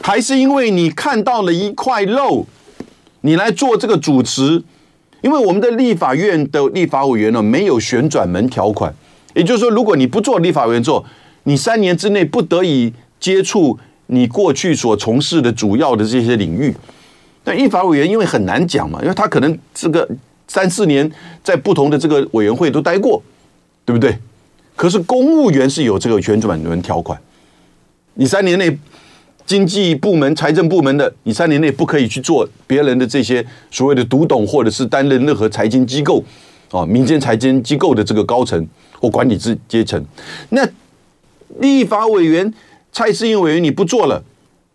[0.00, 2.46] 还是因为你看到了一块肉，
[3.20, 4.62] 你来做这个主持？
[5.20, 8.94] 因为我们的立法院的立法委员呢，没有旋转门条款，
[9.34, 11.04] 也就是说，如果你不做立法委员做，
[11.44, 16.74] 你三年之内不得以接触你过去所从事的主要的这些领域。
[17.44, 20.08] 但立法委员因为很难讲嘛，因为他可能这个
[20.46, 21.10] 三四年
[21.42, 23.20] 在不同的这个委员会都待过，
[23.84, 24.16] 对不对？
[24.76, 27.20] 可是公务员是有这个旋转门条款，
[28.14, 28.78] 你三年内
[29.44, 36.22] 经济部门、财政部门的，你三年内不可以去做别人的这些所谓的独董，或者是担任任何财经机构
[36.70, 38.66] 啊、民间财经机构的这个高层
[39.00, 40.02] 或管理之阶层。
[40.50, 40.66] 那
[41.58, 42.52] 立法委员
[42.92, 44.22] 蔡适应委员你不做了，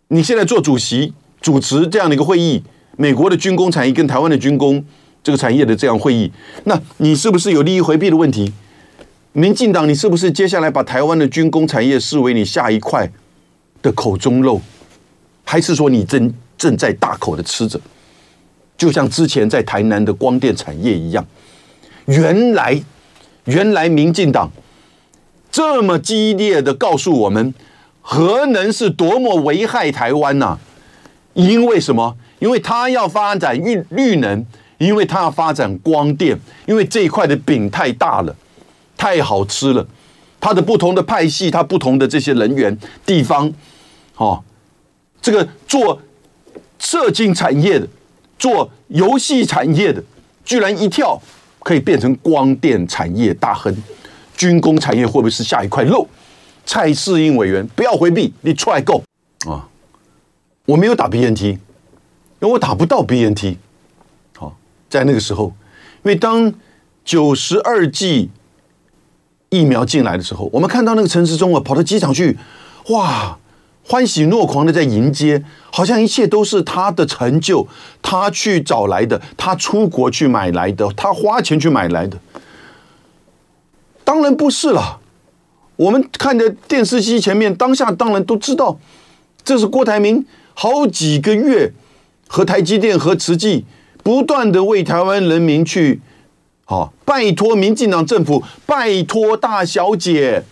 [0.10, 1.14] 你现在做主席。
[1.40, 2.64] 主持这样的一个会议，
[2.98, 4.84] 美国的军工产业跟台湾的军工
[5.24, 6.30] 这个产业的这样会议，
[6.64, 8.52] 那你是不是有利益回避的问题？
[9.34, 13.10] 民进党，你是不是接下来把台湾的军工产业视为你下一块
[13.84, 14.60] 的口中肉？
[15.44, 17.80] 还是说你正正在大口的吃着？
[18.76, 21.26] 就像之前在台南的光电产业一样，
[22.08, 22.82] 原来
[23.46, 24.52] 原来民进党
[25.58, 27.52] 这么激烈的告诉我们，
[28.04, 30.60] 核能是多么危害台湾呐、
[31.34, 32.16] 因为什么？
[32.38, 34.46] 因为他要发展绿绿能，
[34.78, 38.36] 因为他要发展光电，因为这一块的饼太大了，
[38.96, 39.84] 太好吃了。
[40.40, 43.52] 他的不同的派系，他不同的这些人员地方，
[44.18, 44.44] 哦，
[45.20, 46.00] 这个做
[46.78, 47.88] 社经产业的。
[48.38, 50.04] 做游戏产业的，
[50.46, 51.20] 居然一跳
[51.64, 53.76] 可以变成光电产业大亨，
[54.38, 56.08] 军工产业会不会是下一块肉？
[56.66, 59.02] 蔡适应委员不要回避，你出来够
[59.48, 59.68] 啊！
[60.66, 61.60] 我没有打 BNT，因
[62.42, 63.56] 为我打不到 BNT。
[64.38, 64.56] 好，
[64.90, 65.54] 在那个时候，
[66.04, 66.54] 因为当
[67.04, 68.30] 九十二剂
[69.50, 72.38] 疫苗进来的时候，我们看到那个陈时中啊，跑到机场去，
[72.90, 73.38] 哇！
[73.90, 77.66] 欢喜若狂的在迎接，好像一切都是他的成就，
[78.02, 82.20] 他去找来的，他出国去买来的，他花钱去买来的。
[84.08, 85.02] 当然不是了。
[85.76, 88.80] 我们看着电视机前面，当下当然都知道，
[89.44, 91.74] 这是郭台铭好几个月
[92.26, 93.66] 和台积电和慈济
[94.04, 96.00] 不断的为台湾人民去，
[96.64, 100.46] 好拜托民进党政府，拜托大小姐，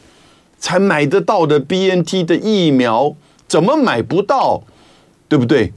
[0.59, 3.15] 才买得到的 BNT 的疫苗。
[3.47, 4.63] 怎么买不到，
[5.29, 5.71] 对不对？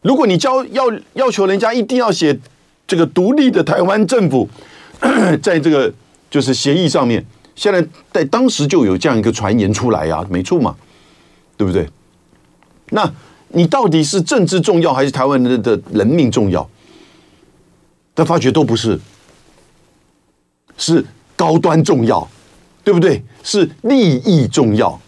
[0.00, 2.40] 如果你交要要求人家一定要写
[2.86, 4.48] 这个独立的台湾政府，
[5.42, 5.92] 在这个
[6.34, 10.74] 就是协议上面，现在在当时就有这样一个传言出来啊，没错嘛，
[11.56, 11.88] 对不对？
[12.90, 13.08] 那
[13.50, 16.68] 你到底是政治重要还是台湾的的人命重要？
[18.16, 18.98] 他发觉都不是，
[20.76, 22.28] 是高端重要，
[22.82, 23.22] 对不对？
[23.44, 25.00] 是利益重要。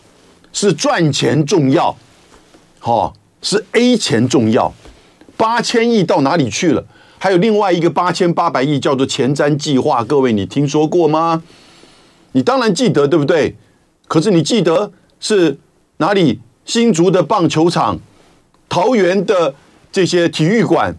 [0.52, 1.96] 是赚钱重要，
[2.78, 3.12] 好，
[3.42, 4.72] 是 A 钱重要，
[5.36, 6.86] 八千亿到哪里去了？
[7.26, 11.42] 还有另外一个八千八百亿叫做前瞻计划，各位你听说过吗？
[12.30, 13.56] 你当然记得，对不对？
[14.06, 15.58] 可是你记得是
[15.96, 16.38] 哪里？
[16.64, 17.98] 新竹的棒球场，
[18.68, 19.56] 桃园的
[19.90, 20.94] 这些体育馆，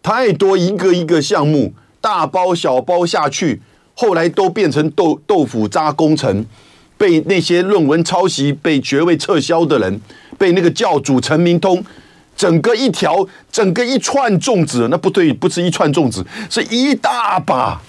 [0.00, 3.60] 太多一个一个项目，大包小包下去，
[3.94, 6.46] 后来都变成豆豆腐渣工程。
[6.96, 10.00] 被那些论文抄袭、被学位撤销的人，
[10.38, 11.84] 被那个教主陈明通，
[12.36, 17.80] 整个一条、整个一串粽子，那不对，不是一串粽子，是一大把，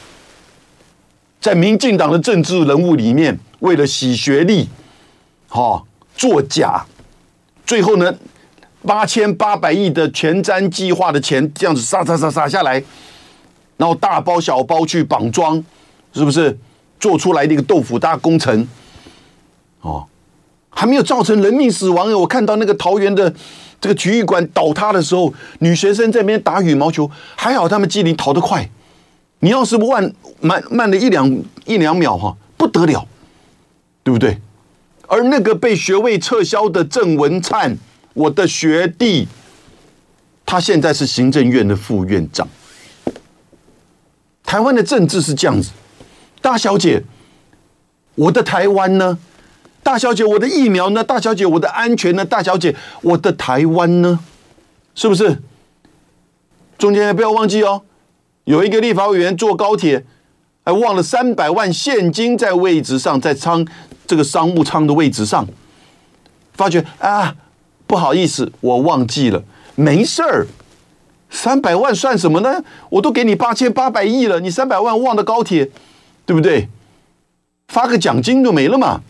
[1.42, 4.70] 在民进党的政治人物里面，为了洗学历，
[5.48, 5.84] 哈，
[6.16, 6.86] 作假，
[7.66, 8.16] 最后呢，
[8.84, 12.84] 八千八百亿的前瞻计划的钱，这样子撒撒撒撒下来，
[13.78, 15.64] 然后大包小包去绑装，
[16.14, 16.58] 是不是
[17.00, 18.68] 做出来的一个豆腐渣工程？
[19.82, 20.06] 哦，
[20.70, 22.12] 还没有造成人命死亡。
[22.14, 23.34] 我看到那个桃园的
[23.86, 28.68] 这个体育馆倒塌的时候，女学生在那边打羽毛球，还好他们机灵逃得快。
[29.42, 33.08] 你要是慢慢慢了一两一两秒哈，不得了，
[34.02, 34.42] 对不对？
[35.06, 37.78] 而那个被学位撤销的郑文灿，
[38.16, 39.28] 我的学弟，
[40.48, 42.48] 他现在是行政院的副院长。
[44.44, 45.70] 台湾的政治是这样子，
[46.42, 47.04] 大小姐，
[48.16, 49.20] 我的台湾呢？
[49.86, 51.04] 大小姐，我的疫苗呢？
[51.04, 52.26] 大小姐，我的安全呢？
[52.26, 54.20] 大小姐，我的台湾呢？
[54.96, 55.44] 是不是？
[56.76, 57.84] 中间不要忘记哦，
[58.46, 60.04] 有一个立法委员坐高铁，
[60.64, 63.64] 还忘了三百万现金在位置上，在仓
[64.08, 65.46] 这个商务舱的位置上，
[66.54, 67.36] 发觉啊，
[67.86, 69.44] 不好意思，我忘记了，
[69.76, 70.48] 没事儿，
[71.30, 72.64] 三百万算什么呢？
[72.90, 75.70] 我都给你八千八百亿了，你三百万忘了高铁，
[76.26, 76.70] 对不对？
[77.68, 79.02] 发个奖金就没了嘛。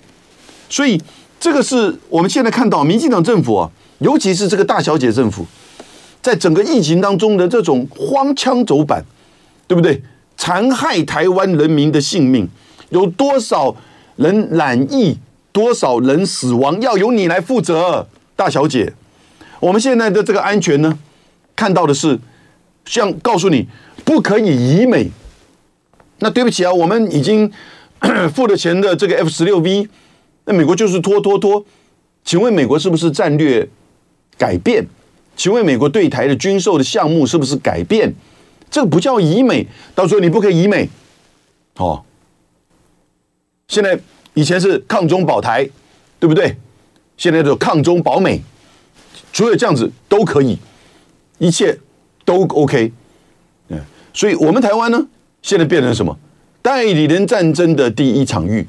[0.69, 1.01] 所以，
[1.39, 5.45] 这个是我们现在看到民进党政府啊，尤其是这个大小姐政府，
[6.21, 9.03] 在整个疫情当中的这种荒腔走板，
[9.67, 10.01] 对不对？
[10.37, 12.49] 残害台湾人民的性命，
[12.89, 13.75] 有多少
[14.17, 15.17] 人染疫，
[15.51, 18.93] 多少人死亡，要由你来负责，大小姐。
[19.61, 20.97] 我们现在的这个安全呢，
[21.55, 22.19] 看到的是，
[22.85, 23.67] 像告诉你
[24.03, 25.09] 不可以移美。
[26.19, 27.49] 那对不起啊，我们已经
[28.33, 29.87] 付了钱的这个 F 十六 V。
[30.45, 31.65] 那美国就是拖拖拖，
[32.23, 33.67] 请问美国是不是战略
[34.37, 34.85] 改变？
[35.35, 38.13] 请问美国对台的军售的项目是不是改变？
[38.69, 40.89] 这个不叫以美，到时候你不可以以美，
[41.75, 42.03] 哦。
[43.67, 43.99] 现在
[44.33, 45.67] 以前是抗中保台，
[46.19, 46.55] 对不对？
[47.17, 48.41] 现在就抗中保美，
[49.33, 50.57] 除了这样子都可以，
[51.37, 51.77] 一切
[52.23, 52.91] 都 OK。
[53.69, 53.79] 嗯，
[54.13, 55.07] 所以我们台湾呢，
[55.41, 56.17] 现在变成什么？
[56.61, 58.67] 代理人战争的第一场域。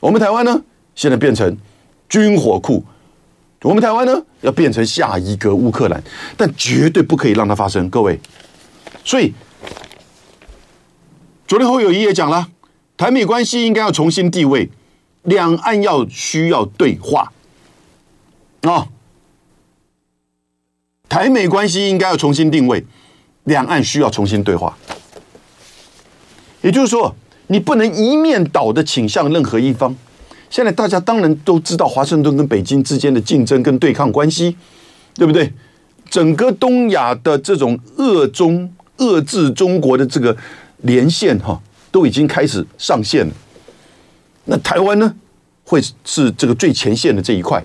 [0.00, 0.62] 我们台湾呢？
[0.94, 1.56] 现在变成
[2.08, 2.84] 军火库，
[3.62, 6.02] 我们台湾呢，要变成下一个乌克兰，
[6.36, 7.88] 但绝对不可以让它发生。
[7.88, 8.18] 各位，
[9.04, 9.32] 所以
[11.46, 12.48] 昨天侯友宜也讲了，
[12.96, 14.70] 台美关系应该要重新定位，
[15.22, 17.32] 两岸要需要对话
[18.62, 18.88] 啊、哦，
[21.08, 22.84] 台美关系应该要重新定位，
[23.44, 24.76] 两岸需要重新对话。
[26.62, 29.96] 也就是说，你不能一面倒的倾向任何一方。
[30.50, 34.56] 现在大家当然都知道华盛顿跟北京之间的竞争跟对抗关系，
[35.14, 35.52] 对不对？
[36.10, 40.36] 整个东亚的这种遏中遏制中国的这个
[40.78, 43.32] 连线哈，都已经开始上线了。
[44.46, 45.14] 那台湾呢，
[45.62, 47.64] 会是这个最前线的这一块，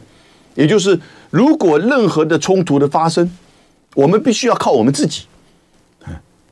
[0.53, 0.99] 也就是
[1.31, 3.27] 如果任何的冲突的发生，
[3.95, 5.23] 我们必须要靠我们自己。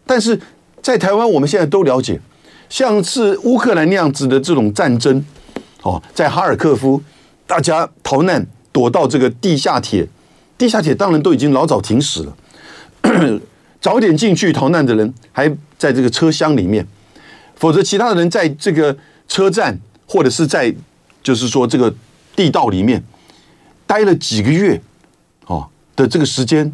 [0.07, 0.39] 但是
[0.81, 2.19] 在台湾，我们现在都了解，
[2.69, 5.23] 像是乌克兰那样子的这种战争。
[5.83, 7.01] 哦，在哈尔科夫，
[7.45, 10.07] 大家逃难躲到这个地下铁，
[10.57, 12.35] 地下铁当然都已经老早停驶了。
[13.79, 16.87] 早点进去逃难的人还在这个车厢里面，
[17.55, 20.73] 否则其他的人在这个车站或者是在
[21.21, 21.93] 就是说这个
[22.33, 23.03] 地道里面
[23.85, 24.81] 待了几个月，
[25.47, 25.67] 哦
[25.97, 26.73] 的这个时间，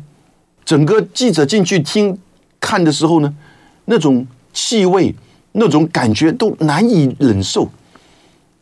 [0.63, 2.15] 整个记者进去听
[2.59, 3.33] 看的时候呢，
[3.85, 5.15] 那种气味、
[5.53, 7.67] 那种感觉都难以忍受。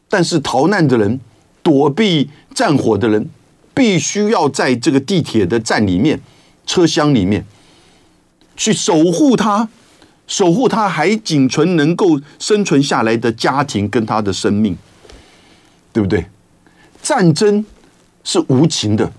[0.10, 1.20] 但是逃难的人、
[1.62, 3.30] 躲避战火的人，
[3.74, 6.20] 必须要在这个地铁的站里面、
[6.66, 7.46] 车厢里面
[8.56, 9.70] 去守护他，
[10.26, 14.78] 守护他还仅存能够生存下来的家庭跟他的生命，
[15.92, 16.26] 对不对？
[17.02, 17.64] 战争
[18.24, 19.12] 是无情的，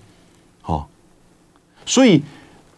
[0.61, 0.88] 好，
[1.87, 2.22] 所以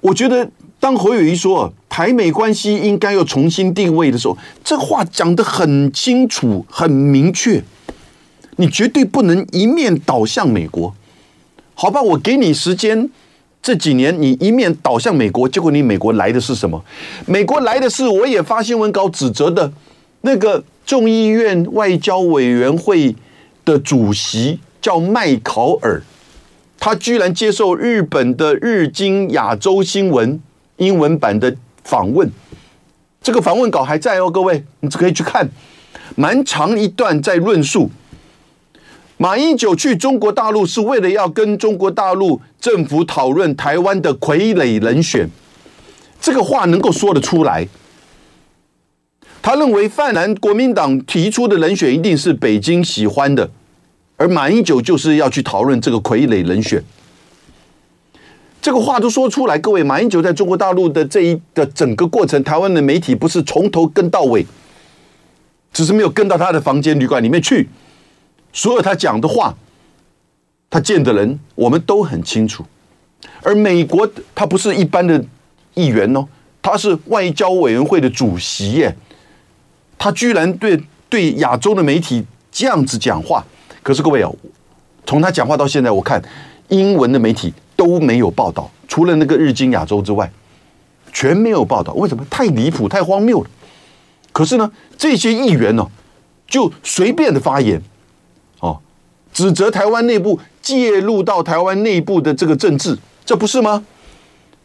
[0.01, 7.63] 我觉得，当侯友谊说台美关系应该要重新定位的时候，这话讲得很清楚、很明确。
[8.61, 10.95] 你绝对不能一面倒向美国，
[11.73, 12.03] 好吧？
[12.03, 13.09] 我给你时间，
[13.63, 16.85] 这几年你一面倒向美国，结果你美国来的是什么？
[17.25, 19.73] 美国来的是我也发新闻稿指责的
[20.21, 23.17] 那个众议院外交委员会
[23.65, 26.03] 的主席叫麦考尔，
[26.79, 30.39] 他居然接受日本的日经亚洲新闻
[30.77, 32.31] 英文版的访问，
[33.23, 35.49] 这个访问稿还在哦，各位，你可以去看，
[36.15, 37.91] 蛮长一段在论述。
[39.23, 45.29] 马英九去中国大陆是为了要跟中国大陆政府讨论台湾的傀儡人选，
[46.19, 47.69] 这个话能够说得出来。
[49.43, 53.51] 他认为泛蓝国民党提出的人选一定是北京喜欢的，
[54.17, 56.83] 而马英九就是要去讨论这个傀儡人选。
[58.63, 64.47] 这个话都说出来，各位，马英九在中国大陆的这一的整个过程，台湾的媒体不是从头跟到尾，
[65.75, 67.69] 只是没有跟到他的房间旅馆里面去。
[68.53, 69.55] 所有他讲的话，
[70.69, 72.65] 他见的人，我们都很清楚。
[73.43, 75.23] 而美国他不是一般的
[75.75, 76.27] 议员哦，
[76.61, 78.97] 他是外交委员会的主席耶。
[79.99, 83.45] 他居然对对亚洲的媒体这样子讲话。
[83.83, 84.31] 可是各位啊，
[85.07, 86.23] 从他讲话到现在，我看
[86.69, 90.31] 英文的媒体都没有报道，除了那个日经亚洲之外，
[91.13, 91.93] 全没有报道。
[91.95, 92.25] 为什么？
[92.31, 93.51] 太离谱，太荒谬了。
[94.33, 95.87] 可是呢，这些议员呢，
[96.47, 97.81] 就随便的发言。
[99.33, 103.85] 指责台湾内部介入到台湾内部的这个政治，这不是吗？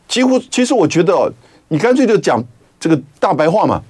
[0.08, 1.32] 几乎，其实我觉得，
[1.70, 2.44] 你干脆就讲
[2.80, 3.82] 这个大白话嘛，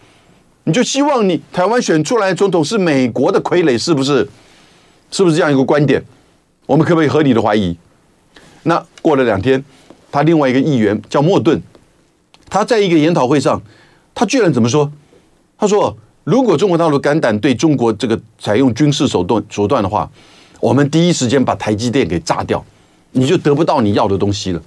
[0.66, 4.28] 你就希望你台湾选出来总统是美国的傀儡，是不是？
[5.12, 6.04] 是不是这样一个观点？
[6.66, 7.78] 我们可不可以合理的怀疑？
[8.64, 9.64] 那过了两天，
[10.12, 11.62] 他另外一个议员叫莫顿，
[12.50, 13.62] 他在一个研讨会上，
[14.14, 14.92] 他居然怎么说？
[15.58, 20.10] 他说：“如果中国大陆胆对中国这个采用军事手段手段的话。”
[20.66, 22.66] 我们第一时间把台积电给炸掉，
[23.12, 24.60] 你就得不到你要的东西了。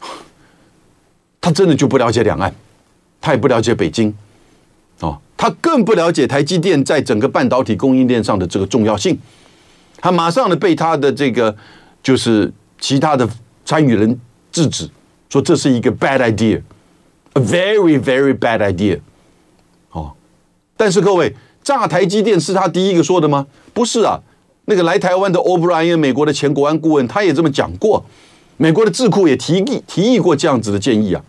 [1.38, 2.54] 他真的就不了解两岸，
[3.20, 4.14] 他也不了解北京，
[5.00, 9.18] 哦，他更不了解台积电在整个半导体供应链上的这个重要性。
[9.98, 11.54] 他马上的被他的这个
[12.02, 13.28] 就是其他的
[13.66, 14.18] 参与人
[14.50, 14.88] 制止，
[15.28, 18.98] 说这是一个 bad idea，a very very bad idea。
[19.90, 20.14] 哦，
[20.74, 23.46] 但是各位，炸台积电是他第一个说的吗？
[23.74, 24.22] 不是啊。
[24.66, 28.04] 那个来台湾的 O'Brien，美国的前国安顾问，他也这么讲过。
[28.58, 31.22] 美国的智库也提议提议过这样子的建议啊。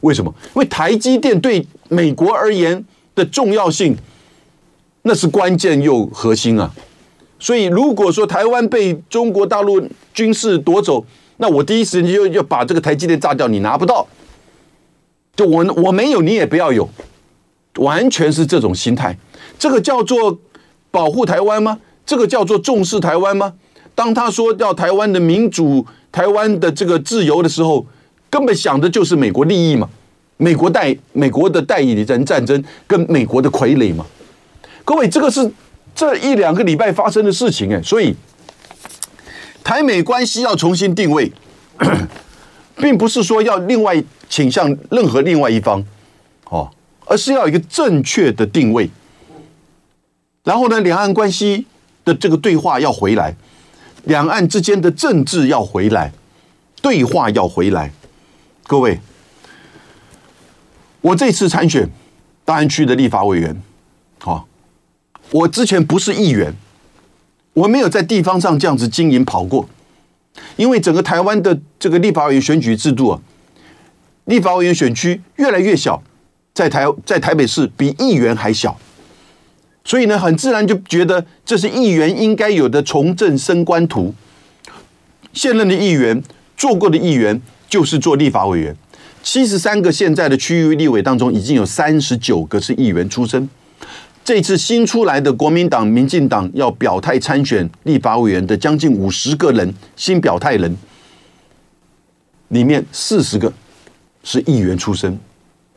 [0.00, 0.32] 为什么？
[0.54, 3.96] 因为台积电对美国而言的重要性，
[5.02, 6.72] 那是关键又核心啊。
[7.38, 9.82] 所以如果说台湾被中国大陆
[10.14, 11.04] 军事夺走，
[11.36, 14.06] 那我第一时间就要把这个台积电炸掉，你拿不到。
[15.34, 16.88] 就我我没有，你也不要有，
[17.76, 19.16] 完全是这种心态。
[19.58, 20.38] 这个叫做
[20.90, 21.78] 保护台湾吗？
[22.06, 23.52] 这个叫做重视台湾吗？
[23.94, 27.84] 当他说要台湾的民主、台湾的这个自由的时候，
[28.30, 29.88] 根本想的就是美国利益嘛，
[30.36, 34.06] 美国代美国的代理人战争跟美国的傀儡嘛。
[34.84, 35.50] 各位，这个是
[35.94, 38.14] 这一两个礼拜发生的事情哎，所以
[39.64, 41.32] 台美关系要重新定位，
[42.76, 45.82] 并不是说要另外倾向任何另外一方，
[46.50, 46.70] 哦，
[47.06, 48.90] 而是要一个正确的定位。
[50.44, 51.66] 然后呢，两岸关系
[52.06, 53.34] 的这个对话要回来，
[54.04, 56.12] 两岸之间的政治要回来，
[56.80, 57.92] 对话要回来。
[58.68, 59.00] 各位，
[61.00, 61.90] 我这次参选
[62.44, 63.60] 大安区的立法委员，
[64.20, 64.46] 好，
[65.32, 66.54] 我之前不是议员，
[67.52, 69.68] 我没有在地方上这样子经营跑过，
[70.54, 73.20] 因为整个台湾的这个立法委员选举制度啊，
[74.26, 76.00] 立法委员选区越来越小，
[76.54, 78.78] 在台在台北市比议员还小。
[79.86, 84.12] 所以呢，很自然就觉得这是议员应该有的从政升官图。
[85.32, 86.20] 现任的议员
[86.56, 88.74] 做过的议员就是做立法委员，
[89.22, 93.48] 七十三个现在的区域立委当中，已经有三十九个是议员出身。
[94.24, 100.76] 这次新出来的国民党、民进党要表态参选立法委员的将近五十个人，新表态人
[102.48, 103.52] 里面四十个
[104.24, 105.16] 是议员出身，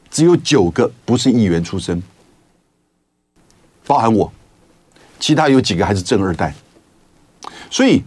[0.09, 2.01] 只有九个不是议员出身。
[3.89, 4.31] 包含我，
[5.19, 6.53] 其他有几个还是正二代，
[7.71, 8.03] 所以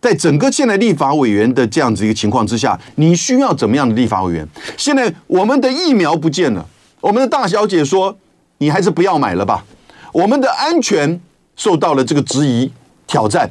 [0.00, 4.46] 在整个现在立法委员的这样子一个情况之下，你需要怎么样的立法委员？
[4.76, 6.64] 现在我们的疫苗不见了，
[7.00, 8.16] 我们的大小姐说
[8.58, 9.64] 你还是不要买了吧。
[10.12, 11.20] 我们的安全
[11.56, 12.70] 受到了这个质疑
[13.08, 13.50] 挑战，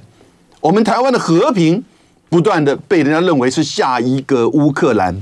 [0.61, 1.83] 我们台湾的和平
[2.29, 5.21] 不断的被人家认为是下一个乌克兰，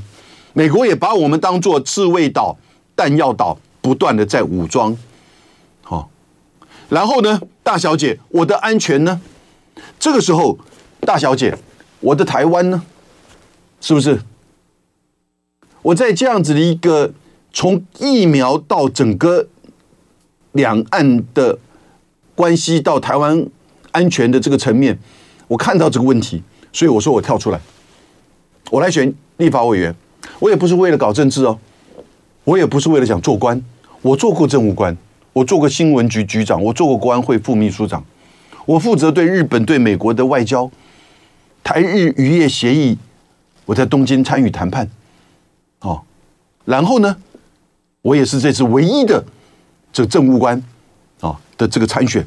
[0.54, 2.56] 美国也把我们当做刺猬岛、
[2.96, 4.96] 弹药岛，不断的在武装。
[6.90, 9.22] 然后呢，大小姐，我的安全呢？
[10.00, 10.58] 这个时候，
[11.02, 11.58] 大小姐，
[12.00, 12.84] 我的台湾呢？
[13.80, 14.20] 是不是？
[15.82, 17.14] 我在这样子的一个
[17.54, 19.48] 从疫苗到整个
[20.52, 21.58] 两岸的
[22.36, 23.48] 关系到台湾
[23.92, 25.00] 安全的这个层面，
[25.48, 27.62] 我看到这个问题，所以我说我跳出来，
[28.72, 29.96] 我来选立法委员。
[30.40, 31.58] 我也不是为了搞政治哦，
[32.44, 33.64] 我也不是为了想做官，
[34.02, 34.96] 我做过政务官。
[35.34, 38.04] 我做过新闻局局长，我做过国安会副秘书长，
[38.66, 40.70] 我负责对日本、对美国的外交，
[41.64, 42.98] 台日渔业协议，
[43.66, 44.90] 我在东京参与谈判，
[45.82, 46.02] 哦，
[46.66, 47.16] 然后呢，
[48.02, 49.24] 我也是这次唯一的
[49.94, 50.62] 这个政务官
[51.22, 52.26] 啊的这个参选，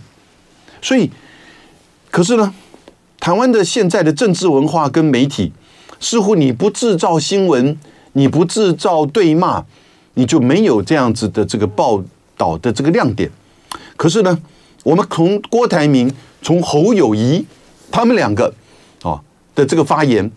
[0.80, 1.10] 所以，
[2.10, 2.54] 可是呢，
[3.18, 5.52] 台湾的现在的政治文化跟媒体，
[5.98, 7.76] 似乎你不制造新闻，
[8.12, 9.64] 你不制造对骂，
[10.14, 12.02] 你就没有这样子的这个报。
[12.42, 13.30] 岛的这个亮点，
[13.96, 14.36] 可是呢，
[14.82, 16.12] 我们从郭台铭、
[16.42, 17.46] 从侯友谊
[17.88, 18.52] 他们两个
[19.02, 19.22] 啊
[19.54, 20.28] 的这个发言，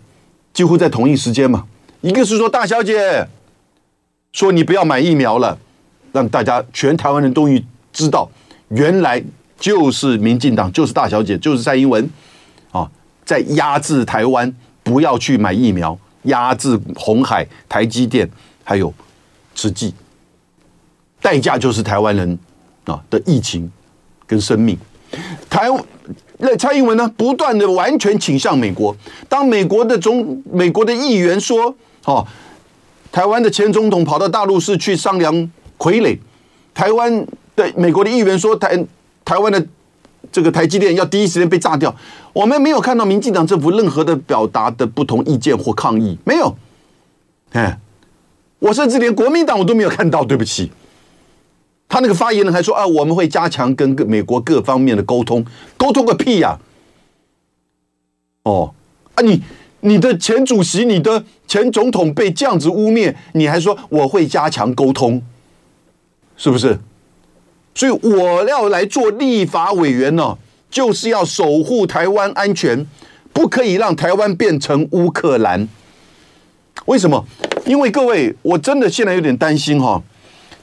[0.54, 1.66] 几乎在同一时间嘛。
[2.02, 3.26] 一个是说大小姐
[4.30, 5.58] 说你不要买疫苗了，
[6.12, 7.60] 让大家全台湾人终于
[7.92, 8.30] 知道，
[8.68, 9.20] 原来
[9.58, 12.08] 就是民进党，就是大小姐，就是蔡英文
[12.70, 12.88] 啊，
[13.24, 14.54] 在压制台湾
[14.84, 18.30] 不要去买疫苗，压制红海、台积电
[18.62, 18.94] 还有
[19.56, 19.92] 慈济。
[21.26, 22.38] 代价就是台湾人
[22.84, 23.68] 啊的疫情
[24.28, 24.78] 跟生命。
[25.50, 25.68] 台
[26.38, 28.96] 那蔡英文呢，不断的完全倾向美国。
[29.28, 31.74] 当美国的总美国的议员说
[32.06, 32.24] ：“哦，
[33.10, 35.34] 台湾的前总统跑到大陆是去商量
[35.76, 36.16] 傀儡。”
[36.72, 38.78] 台湾的美国的议员说：“台
[39.24, 39.66] 台湾的
[40.30, 41.92] 这个台积电要第一时间被炸掉。”
[42.32, 46.54] 我们没有看到民进党政府任何的表达的不同意见或抗议，没有。
[47.50, 47.76] 哎，
[48.60, 50.70] 我甚至连国民党我都没有看到，对不起。
[51.88, 55.44] 他那个发言人还说啊，我们会加强跟美国各方面的沟通，
[55.76, 56.58] 沟通个屁呀！
[58.42, 58.74] 哦
[59.14, 59.40] 啊，你
[59.80, 65.22] 你的前主席、你的前总统被这样子污蔑，你还说我会加强沟通，
[66.36, 66.78] 是不是？
[67.72, 70.36] 所以我要来做立法委员呢，
[70.68, 72.84] 就是要守护台湾安全，
[73.32, 75.68] 不可以让台湾变成乌克兰。
[76.86, 77.24] 为什么？
[77.64, 80.02] 因为各位，我真的现在有点担心哈。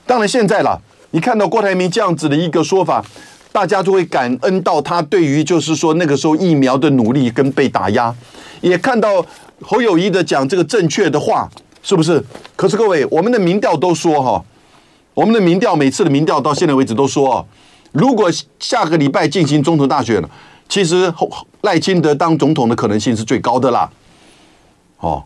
[0.05, 0.82] 当然现在了。
[1.14, 3.05] 你看到郭台铭这样子的一个说法，
[3.51, 8.14] 大家就会感恩到他对于就是说那个时候疫苗的努力跟被打压，
[8.61, 9.24] 也看到
[9.61, 11.47] 侯友宜的讲这个正确的话，
[11.84, 12.22] 是不是？
[12.55, 14.43] 可是各位，我们的民调都说哈，
[15.14, 17.47] 我们的民调每次的民调到现在为止都说，
[17.91, 20.28] 如果下个礼拜进行总统大选了，
[20.68, 21.14] 其实
[21.61, 23.88] 赖清德当总统的可能性是最高的啦。
[24.97, 25.24] 哦，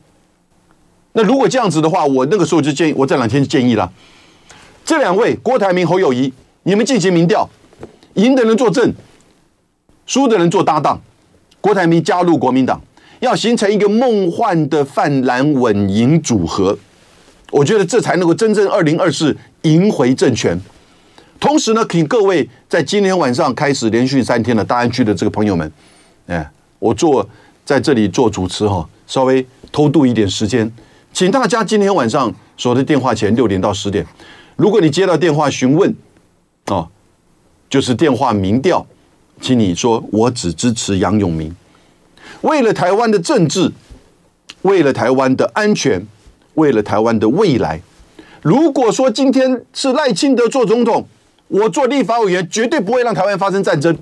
[1.13, 3.89] 那如果这样子的话，我那个时候就建议，我这两天就建议了。
[4.87, 6.31] 这两位郭台铭、侯友谊，
[6.63, 7.45] 你们进行民调，
[8.13, 8.93] 赢的人做正，
[10.05, 10.97] 输的人做搭档。
[11.59, 12.81] 郭台铭加入国民党，
[13.19, 16.79] 要形成一个梦幻的泛蓝稳赢组合。
[17.51, 20.57] 我觉得这才能够真正二零二四赢回政权。
[21.37, 25.69] 同时呢，请各位在今天晚上开始连续三天的大安区的这个朋友们，
[26.27, 27.27] 哎，我做
[27.65, 30.71] 在这里做主持哈，稍微偷渡一点时间，
[31.11, 34.07] 请大家今天晚上守在电话前六点到十点。
[34.57, 35.95] 如果你接到电话询问，
[36.65, 36.89] 哦，
[37.69, 38.85] 就是电话民调，
[39.39, 41.55] 请你说我只支持杨永明。
[42.41, 43.71] 为了台湾的政治，
[44.63, 46.05] 为了台湾的安全，
[46.55, 47.79] 为了台湾的未来，
[48.41, 51.07] 如果说今天是赖清德做总统，
[51.47, 53.95] 我做立法委员，绝对不会让台湾发生战争。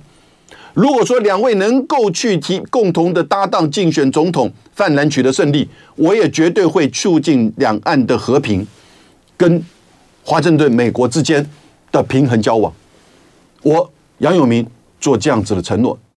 [0.73, 8.65] 如果说两位能够去提共同的搭档竞选总统，泛蓝取得胜利，我也绝对会促进两岸的和平，
[9.37, 9.61] 跟
[10.25, 11.47] 华盛顿美国之间
[11.91, 12.73] 的平衡交往。
[13.61, 14.67] 我杨永明
[14.99, 15.97] 做这样子的承诺。